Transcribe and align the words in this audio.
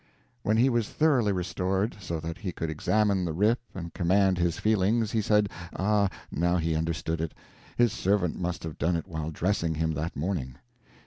When 0.41 0.57
he 0.57 0.67
was 0.67 0.89
thoroughly 0.89 1.31
restored, 1.31 1.95
so 1.99 2.19
that 2.21 2.39
he 2.39 2.51
could 2.51 2.71
examine 2.71 3.23
the 3.23 3.33
rip 3.33 3.59
and 3.75 3.93
command 3.93 4.39
his 4.39 4.57
feelings, 4.57 5.11
he 5.11 5.21
said, 5.21 5.47
ah, 5.75 6.09
now 6.31 6.57
he 6.57 6.73
understood 6.73 7.21
it 7.21 7.35
his 7.77 7.93
servant 7.93 8.41
must 8.41 8.63
have 8.63 8.79
done 8.79 8.95
it 8.95 9.07
while 9.07 9.29
dressing 9.29 9.75
him 9.75 9.91
that 9.93 10.15
morning. 10.15 10.55